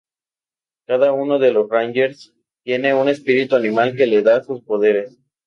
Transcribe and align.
Cada 0.87 1.11
uno 1.13 1.37
de 1.37 1.51
los 1.51 1.69
Rangers 1.69 2.33
tiene 2.63 2.95
un 2.95 3.07
espíritu 3.07 3.55
animal 3.55 3.95
que 3.95 4.07
le 4.07 4.23
da 4.23 4.43
sus 4.43 4.63
poderes. 4.63 5.19